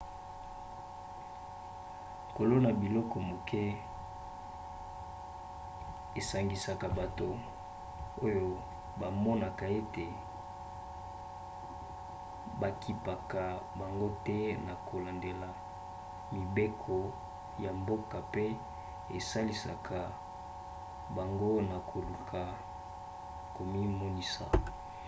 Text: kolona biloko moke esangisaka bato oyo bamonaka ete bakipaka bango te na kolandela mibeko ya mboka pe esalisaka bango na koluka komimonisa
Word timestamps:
kolona 2.35 2.69
biloko 2.81 3.17
moke 3.29 3.63
esangisaka 6.19 6.85
bato 6.99 7.27
oyo 8.25 8.45
bamonaka 8.99 9.65
ete 9.79 10.05
bakipaka 12.59 13.43
bango 13.79 14.07
te 14.25 14.37
na 14.65 14.73
kolandela 14.87 15.49
mibeko 16.33 16.95
ya 17.63 17.71
mboka 17.79 18.17
pe 18.33 18.45
esalisaka 19.17 19.99
bango 21.15 21.49
na 21.69 21.77
koluka 21.89 22.41
komimonisa 23.55 24.45